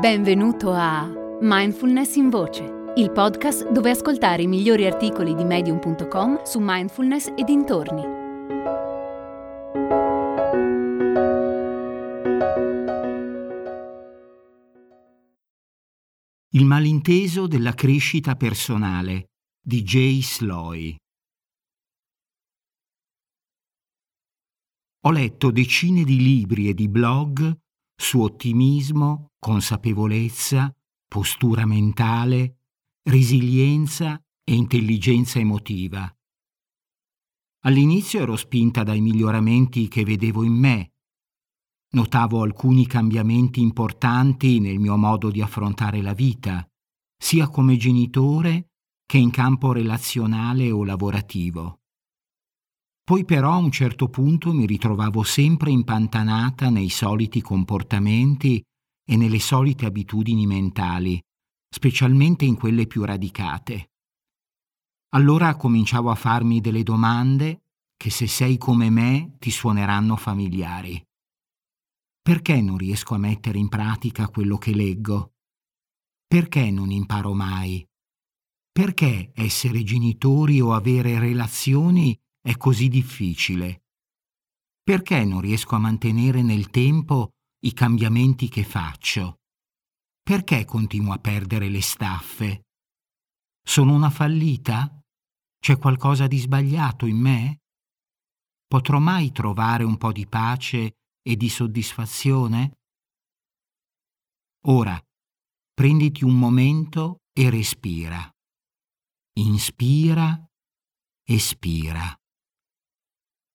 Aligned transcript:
Benvenuto 0.00 0.72
a 0.72 1.06
Mindfulness 1.42 2.14
in 2.14 2.30
Voce, 2.30 2.92
il 2.96 3.12
podcast 3.12 3.70
dove 3.70 3.90
ascoltare 3.90 4.40
i 4.40 4.46
migliori 4.46 4.86
articoli 4.86 5.34
di 5.34 5.44
medium.com 5.44 6.42
su 6.42 6.58
mindfulness 6.58 7.26
e 7.36 7.44
dintorni. 7.44 8.00
Il 16.52 16.64
malinteso 16.64 17.46
della 17.46 17.74
crescita 17.74 18.36
personale 18.36 19.26
di 19.62 19.82
Jay 19.82 20.22
Sloy. 20.22 20.96
Ho 25.02 25.10
letto 25.10 25.50
decine 25.50 26.04
di 26.04 26.16
libri 26.16 26.70
e 26.70 26.72
di 26.72 26.88
blog 26.88 27.54
su 28.00 28.22
ottimismo, 28.22 29.32
consapevolezza, 29.38 30.74
postura 31.06 31.66
mentale, 31.66 32.56
resilienza 33.02 34.18
e 34.42 34.54
intelligenza 34.54 35.38
emotiva. 35.38 36.10
All'inizio 37.64 38.22
ero 38.22 38.36
spinta 38.36 38.84
dai 38.84 39.02
miglioramenti 39.02 39.86
che 39.88 40.04
vedevo 40.04 40.42
in 40.42 40.54
me. 40.54 40.92
Notavo 41.90 42.40
alcuni 42.42 42.86
cambiamenti 42.86 43.60
importanti 43.60 44.60
nel 44.60 44.78
mio 44.78 44.96
modo 44.96 45.30
di 45.30 45.42
affrontare 45.42 46.00
la 46.00 46.14
vita, 46.14 46.66
sia 47.18 47.48
come 47.48 47.76
genitore 47.76 48.70
che 49.04 49.18
in 49.18 49.30
campo 49.30 49.72
relazionale 49.72 50.70
o 50.70 50.84
lavorativo. 50.84 51.79
Poi 53.10 53.24
però 53.24 53.54
a 53.54 53.56
un 53.56 53.72
certo 53.72 54.08
punto 54.08 54.52
mi 54.52 54.66
ritrovavo 54.66 55.24
sempre 55.24 55.72
impantanata 55.72 56.70
nei 56.70 56.90
soliti 56.90 57.40
comportamenti 57.40 58.62
e 59.04 59.16
nelle 59.16 59.40
solite 59.40 59.84
abitudini 59.84 60.46
mentali, 60.46 61.20
specialmente 61.68 62.44
in 62.44 62.54
quelle 62.54 62.86
più 62.86 63.02
radicate. 63.02 63.90
Allora 65.08 65.56
cominciavo 65.56 66.08
a 66.08 66.14
farmi 66.14 66.60
delle 66.60 66.84
domande 66.84 67.64
che 67.96 68.10
se 68.10 68.28
sei 68.28 68.56
come 68.58 68.90
me 68.90 69.34
ti 69.40 69.50
suoneranno 69.50 70.14
familiari. 70.14 71.04
Perché 72.22 72.60
non 72.60 72.78
riesco 72.78 73.16
a 73.16 73.18
mettere 73.18 73.58
in 73.58 73.68
pratica 73.68 74.28
quello 74.28 74.56
che 74.56 74.72
leggo? 74.72 75.32
Perché 76.28 76.70
non 76.70 76.92
imparo 76.92 77.34
mai? 77.34 77.84
Perché 78.70 79.32
essere 79.34 79.82
genitori 79.82 80.60
o 80.60 80.74
avere 80.74 81.18
relazioni 81.18 82.16
è 82.40 82.56
così 82.56 82.88
difficile? 82.88 83.82
Perché 84.82 85.24
non 85.24 85.40
riesco 85.40 85.74
a 85.74 85.78
mantenere 85.78 86.42
nel 86.42 86.70
tempo 86.70 87.30
i 87.60 87.72
cambiamenti 87.72 88.48
che 88.48 88.64
faccio? 88.64 89.40
Perché 90.22 90.64
continuo 90.64 91.12
a 91.12 91.18
perdere 91.18 91.68
le 91.68 91.82
staffe? 91.82 92.62
Sono 93.62 93.94
una 93.94 94.10
fallita? 94.10 95.00
C'è 95.58 95.76
qualcosa 95.76 96.26
di 96.26 96.38
sbagliato 96.38 97.06
in 97.06 97.18
me? 97.18 97.60
Potrò 98.66 98.98
mai 98.98 99.32
trovare 99.32 99.84
un 99.84 99.98
po' 99.98 100.12
di 100.12 100.26
pace 100.26 100.92
e 101.22 101.36
di 101.36 101.48
soddisfazione? 101.48 102.78
Ora, 104.66 105.00
prenditi 105.74 106.24
un 106.24 106.38
momento 106.38 107.18
e 107.32 107.50
respira. 107.50 108.30
Inspira, 109.38 110.46
espira. 111.24 112.19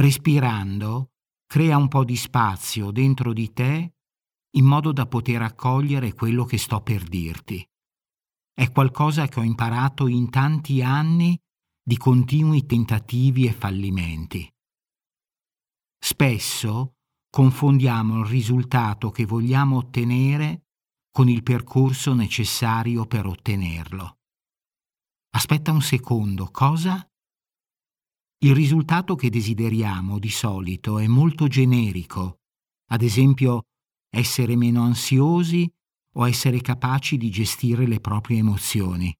Respirando, 0.00 1.10
crea 1.46 1.76
un 1.76 1.88
po' 1.88 2.04
di 2.04 2.16
spazio 2.16 2.90
dentro 2.90 3.34
di 3.34 3.52
te 3.52 3.96
in 4.52 4.64
modo 4.64 4.92
da 4.92 5.06
poter 5.06 5.42
accogliere 5.42 6.14
quello 6.14 6.46
che 6.46 6.56
sto 6.56 6.80
per 6.80 7.02
dirti. 7.02 7.62
È 8.50 8.70
qualcosa 8.70 9.28
che 9.28 9.40
ho 9.40 9.42
imparato 9.42 10.06
in 10.06 10.30
tanti 10.30 10.80
anni 10.80 11.38
di 11.82 11.98
continui 11.98 12.64
tentativi 12.64 13.46
e 13.46 13.52
fallimenti. 13.52 14.50
Spesso 16.02 16.94
confondiamo 17.28 18.20
il 18.20 18.26
risultato 18.26 19.10
che 19.10 19.26
vogliamo 19.26 19.76
ottenere 19.76 20.62
con 21.10 21.28
il 21.28 21.42
percorso 21.42 22.14
necessario 22.14 23.04
per 23.04 23.26
ottenerlo. 23.26 24.16
Aspetta 25.34 25.72
un 25.72 25.82
secondo, 25.82 26.48
cosa? 26.50 27.06
Il 28.42 28.54
risultato 28.54 29.16
che 29.16 29.28
desideriamo 29.28 30.18
di 30.18 30.30
solito 30.30 30.98
è 30.98 31.06
molto 31.06 31.46
generico, 31.46 32.38
ad 32.88 33.02
esempio 33.02 33.64
essere 34.10 34.56
meno 34.56 34.82
ansiosi 34.82 35.70
o 36.14 36.26
essere 36.26 36.62
capaci 36.62 37.18
di 37.18 37.28
gestire 37.28 37.86
le 37.86 38.00
proprie 38.00 38.38
emozioni. 38.38 39.14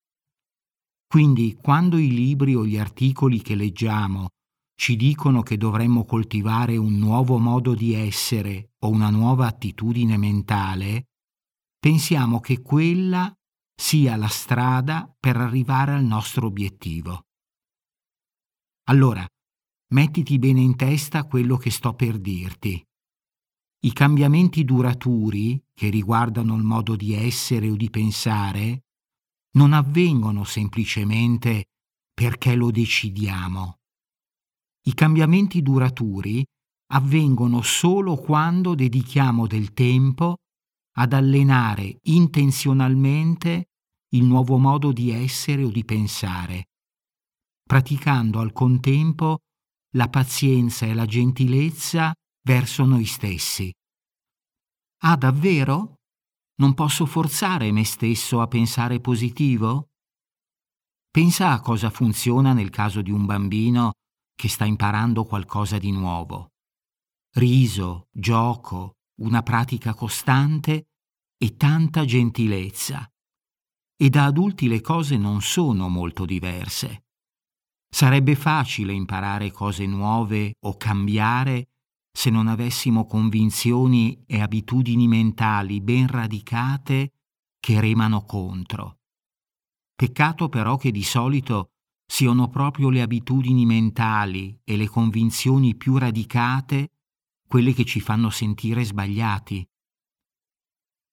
Quindi 1.07 1.59
quando 1.61 1.99
i 1.99 2.09
libri 2.09 2.55
o 2.55 2.65
gli 2.65 2.79
articoli 2.79 3.43
che 3.43 3.55
leggiamo 3.57 4.29
ci 4.75 4.97
dicono 4.97 5.43
che 5.43 5.59
dovremmo 5.59 6.07
coltivare 6.07 6.79
un 6.79 6.95
nuovo 6.95 7.37
modo 7.37 7.75
di 7.75 7.93
essere 7.93 8.71
o 8.79 8.89
una 8.89 9.11
nuova 9.11 9.47
attitudine 9.47 10.17
mentale, 10.17 11.09
pensiamo 11.79 12.41
che 12.41 12.63
quella 12.63 13.31
sia 13.75 14.17
la 14.17 14.29
strada 14.29 15.15
per 15.21 15.37
arrivare 15.37 15.93
al 15.93 16.05
nostro 16.05 16.47
obiettivo. 16.47 17.27
Allora, 18.91 19.25
mettiti 19.93 20.41
bene 20.41 20.61
in 20.61 20.75
testa 20.75 21.25
quello 21.25 21.57
che 21.57 21.71
sto 21.71 21.95
per 21.95 22.19
dirti. 22.19 22.85
I 23.83 23.93
cambiamenti 23.93 24.65
duraturi, 24.65 25.63
che 25.73 25.91
riguardano 25.91 26.57
il 26.57 26.65
modo 26.65 26.97
di 26.97 27.15
essere 27.15 27.71
o 27.71 27.77
di 27.77 27.89
pensare, 27.89 28.87
non 29.53 29.75
avvengono 29.75 30.43
semplicemente 30.43 31.67
perché 32.13 32.57
lo 32.57 32.73
decidiamo. 32.73 33.79
I 34.89 34.95
cambiamenti 34.95 35.63
duraturi 35.63 36.45
avvengono 36.93 37.63
solo 37.63 38.17
quando 38.17 38.75
dedichiamo 38.75 39.47
del 39.47 39.73
tempo 39.73 40.39
ad 40.97 41.13
allenare 41.13 41.99
intenzionalmente 42.03 43.67
il 44.15 44.25
nuovo 44.25 44.59
modo 44.59 44.91
di 44.91 45.13
essere 45.13 45.63
o 45.63 45.71
di 45.71 45.85
pensare 45.85 46.65
praticando 47.71 48.41
al 48.41 48.53
contempo 48.53 49.43
la 49.95 50.09
pazienza 50.09 50.87
e 50.87 50.93
la 50.93 51.07
gentilezza 51.07 52.13
verso 52.45 52.85
noi 52.85 53.05
stessi. 53.05 53.73
Ah, 55.03 55.15
davvero? 55.15 55.95
Non 56.57 56.75
posso 56.75 57.07
forzare 57.07 57.71
me 57.71 57.85
stesso 57.85 58.41
a 58.41 58.49
pensare 58.49 58.99
positivo? 58.99 59.91
Pensa 61.13 61.53
a 61.53 61.61
cosa 61.61 61.91
funziona 61.91 62.53
nel 62.53 62.71
caso 62.71 63.03
di 63.03 63.13
un 63.13 63.25
bambino 63.25 63.93
che 64.35 64.49
sta 64.49 64.65
imparando 64.65 65.23
qualcosa 65.23 65.79
di 65.79 65.93
nuovo. 65.93 66.49
Riso, 67.37 68.09
gioco, 68.11 68.95
una 69.21 69.45
pratica 69.45 69.95
costante 69.95 70.87
e 71.39 71.55
tanta 71.55 72.05
gentilezza. 72.05 73.09
E 73.97 74.11
da 74.11 74.25
adulti 74.25 74.67
le 74.67 74.81
cose 74.81 75.17
non 75.17 75.41
sono 75.41 75.89
molto 75.89 76.25
diverse. 76.25 77.05
Sarebbe 77.93 78.37
facile 78.37 78.93
imparare 78.93 79.51
cose 79.51 79.85
nuove 79.85 80.55
o 80.61 80.77
cambiare 80.77 81.69
se 82.13 82.31
non 82.31 82.47
avessimo 82.47 83.05
convinzioni 83.05 84.23
e 84.27 84.41
abitudini 84.41 85.09
mentali 85.09 85.81
ben 85.81 86.07
radicate 86.07 87.13
che 87.59 87.81
remano 87.81 88.25
contro. 88.25 88.99
Peccato 89.95 90.49
però 90.49 90.77
che 90.77 90.91
di 90.91 91.03
solito 91.03 91.73
siano 92.07 92.49
proprio 92.49 92.89
le 92.91 93.03
abitudini 93.03 93.67
mentali 93.67 94.59
e 94.65 94.77
le 94.77 94.89
convinzioni 94.89 95.77
più 95.77 95.99
radicate 95.99 96.93
quelle 97.47 97.73
che 97.73 97.85
ci 97.85 98.01
fanno 98.01 98.31
sentire 98.31 98.85
sbagliati. 98.85 99.67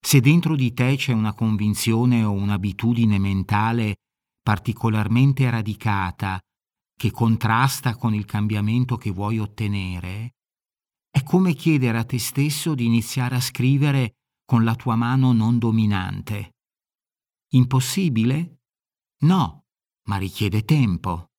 Se 0.00 0.20
dentro 0.20 0.54
di 0.54 0.72
te 0.72 0.96
c'è 0.96 1.12
una 1.12 1.34
convinzione 1.34 2.24
o 2.24 2.32
un'abitudine 2.32 3.18
mentale 3.18 3.96
particolarmente 4.42 5.50
radicata 5.50 6.40
che 6.98 7.12
contrasta 7.12 7.94
con 7.94 8.12
il 8.12 8.24
cambiamento 8.24 8.96
che 8.96 9.10
vuoi 9.10 9.38
ottenere, 9.38 10.34
è 11.08 11.22
come 11.22 11.54
chiedere 11.54 11.96
a 11.96 12.04
te 12.04 12.18
stesso 12.18 12.74
di 12.74 12.86
iniziare 12.86 13.36
a 13.36 13.40
scrivere 13.40 14.16
con 14.44 14.64
la 14.64 14.74
tua 14.74 14.96
mano 14.96 15.32
non 15.32 15.60
dominante. 15.60 16.56
Impossibile? 17.52 18.62
No, 19.20 19.66
ma 20.08 20.16
richiede 20.16 20.64
tempo. 20.64 21.30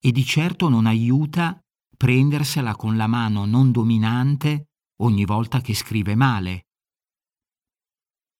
E 0.00 0.10
di 0.10 0.24
certo 0.24 0.70
non 0.70 0.86
aiuta 0.86 1.60
prendersela 1.94 2.74
con 2.74 2.96
la 2.96 3.06
mano 3.06 3.44
non 3.44 3.70
dominante 3.70 4.70
ogni 5.02 5.26
volta 5.26 5.60
che 5.60 5.74
scrive 5.74 6.14
male. 6.14 6.68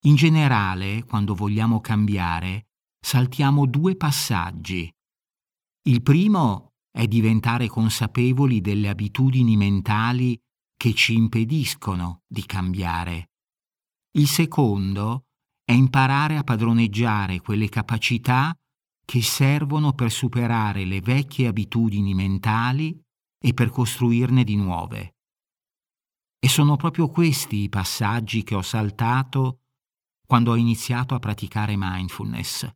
In 0.04 0.14
generale, 0.14 1.04
quando 1.04 1.34
vogliamo 1.34 1.80
cambiare, 1.80 2.68
saltiamo 2.98 3.66
due 3.66 3.96
passaggi. 3.96 4.90
Il 5.82 6.02
primo 6.02 6.72
è 6.90 7.06
diventare 7.06 7.68
consapevoli 7.68 8.60
delle 8.60 8.88
abitudini 8.88 9.56
mentali 9.56 10.38
che 10.76 10.94
ci 10.94 11.14
impediscono 11.14 12.22
di 12.26 12.44
cambiare. 12.44 13.30
Il 14.16 14.26
secondo 14.26 15.24
è 15.64 15.72
imparare 15.72 16.36
a 16.36 16.44
padroneggiare 16.44 17.40
quelle 17.40 17.68
capacità 17.68 18.56
che 19.04 19.22
servono 19.22 19.92
per 19.92 20.10
superare 20.10 20.84
le 20.84 21.00
vecchie 21.00 21.46
abitudini 21.46 22.14
mentali 22.14 23.00
e 23.38 23.54
per 23.54 23.70
costruirne 23.70 24.44
di 24.44 24.56
nuove. 24.56 25.16
E 26.38 26.48
sono 26.48 26.76
proprio 26.76 27.08
questi 27.08 27.62
i 27.62 27.68
passaggi 27.68 28.42
che 28.42 28.54
ho 28.54 28.62
saltato 28.62 29.60
quando 30.26 30.52
ho 30.52 30.56
iniziato 30.56 31.14
a 31.14 31.18
praticare 31.18 31.74
mindfulness. 31.76 32.70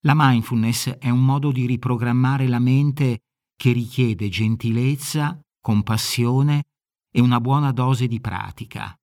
La 0.00 0.12
mindfulness 0.14 0.90
è 0.98 1.10
un 1.10 1.24
modo 1.24 1.50
di 1.50 1.66
riprogrammare 1.66 2.46
la 2.46 2.58
mente 2.58 3.20
che 3.56 3.72
richiede 3.72 4.28
gentilezza, 4.28 5.40
compassione 5.60 6.64
e 7.10 7.20
una 7.20 7.40
buona 7.40 7.72
dose 7.72 8.06
di 8.06 8.20
pratica. 8.20 8.94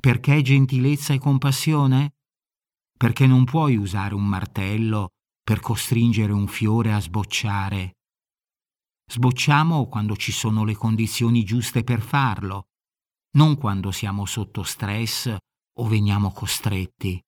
Perché 0.00 0.40
gentilezza 0.42 1.12
e 1.12 1.18
compassione? 1.18 2.14
Perché 2.96 3.26
non 3.26 3.44
puoi 3.44 3.76
usare 3.76 4.14
un 4.14 4.24
martello 4.24 5.10
per 5.42 5.60
costringere 5.60 6.32
un 6.32 6.46
fiore 6.46 6.92
a 6.92 7.00
sbocciare. 7.00 7.96
Sbocciamo 9.10 9.88
quando 9.88 10.16
ci 10.16 10.32
sono 10.32 10.64
le 10.64 10.74
condizioni 10.74 11.42
giuste 11.42 11.82
per 11.82 12.00
farlo, 12.00 12.68
non 13.32 13.56
quando 13.56 13.90
siamo 13.90 14.26
sotto 14.26 14.62
stress 14.62 15.34
o 15.78 15.86
veniamo 15.86 16.30
costretti. 16.32 17.20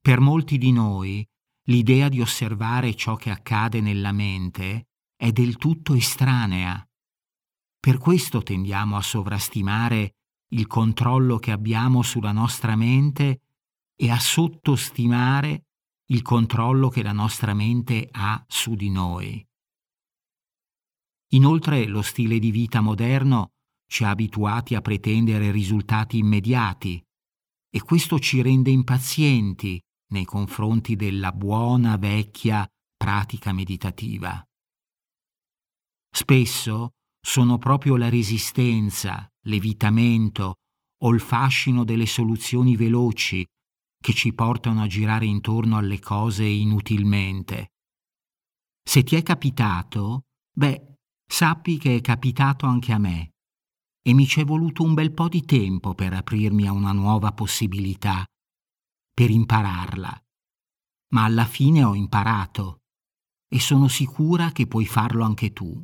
Per 0.00 0.20
molti 0.20 0.58
di 0.58 0.72
noi 0.72 1.26
l'idea 1.68 2.08
di 2.08 2.20
osservare 2.20 2.94
ciò 2.94 3.16
che 3.16 3.30
accade 3.30 3.80
nella 3.80 4.12
mente 4.12 4.88
è 5.16 5.32
del 5.32 5.56
tutto 5.56 5.94
estranea. 5.94 6.84
Per 7.78 7.98
questo 7.98 8.42
tendiamo 8.42 8.96
a 8.96 9.02
sovrastimare 9.02 10.16
il 10.50 10.66
controllo 10.66 11.38
che 11.38 11.50
abbiamo 11.50 12.02
sulla 12.02 12.32
nostra 12.32 12.76
mente 12.76 13.42
e 13.96 14.10
a 14.10 14.18
sottostimare 14.18 15.64
il 16.10 16.22
controllo 16.22 16.88
che 16.88 17.02
la 17.02 17.12
nostra 17.12 17.54
mente 17.54 18.08
ha 18.12 18.44
su 18.46 18.74
di 18.74 18.90
noi. 18.90 19.44
Inoltre 21.30 21.86
lo 21.86 22.02
stile 22.02 22.38
di 22.38 22.50
vita 22.52 22.80
moderno 22.80 23.50
ci 23.88 24.04
ha 24.04 24.10
abituati 24.10 24.74
a 24.76 24.80
pretendere 24.80 25.50
risultati 25.50 26.18
immediati 26.18 27.02
e 27.68 27.82
questo 27.82 28.18
ci 28.20 28.42
rende 28.42 28.70
impazienti 28.70 29.80
nei 30.08 30.24
confronti 30.24 30.96
della 30.96 31.32
buona 31.32 31.96
vecchia 31.96 32.66
pratica 32.96 33.52
meditativa. 33.52 34.42
Spesso 36.10 36.90
sono 37.20 37.58
proprio 37.58 37.96
la 37.96 38.08
resistenza, 38.08 39.28
l'evitamento 39.46 40.54
o 41.02 41.12
il 41.12 41.20
fascino 41.20 41.84
delle 41.84 42.06
soluzioni 42.06 42.76
veloci 42.76 43.44
che 43.98 44.12
ci 44.12 44.32
portano 44.32 44.82
a 44.82 44.86
girare 44.86 45.26
intorno 45.26 45.76
alle 45.76 45.98
cose 45.98 46.44
inutilmente. 46.44 47.72
Se 48.82 49.02
ti 49.02 49.16
è 49.16 49.22
capitato, 49.22 50.22
beh, 50.56 50.94
sappi 51.28 51.76
che 51.76 51.96
è 51.96 52.00
capitato 52.00 52.66
anche 52.66 52.92
a 52.92 52.98
me 52.98 53.32
e 54.06 54.14
mi 54.14 54.24
c'è 54.24 54.44
voluto 54.44 54.84
un 54.84 54.94
bel 54.94 55.12
po' 55.12 55.28
di 55.28 55.44
tempo 55.44 55.94
per 55.94 56.12
aprirmi 56.12 56.68
a 56.68 56.72
una 56.72 56.92
nuova 56.92 57.32
possibilità, 57.32 58.24
per 59.16 59.30
impararla. 59.30 60.22
Ma 61.12 61.24
alla 61.24 61.46
fine 61.46 61.82
ho 61.82 61.94
imparato 61.94 62.82
e 63.48 63.58
sono 63.58 63.88
sicura 63.88 64.50
che 64.52 64.66
puoi 64.66 64.84
farlo 64.84 65.24
anche 65.24 65.54
tu. 65.54 65.82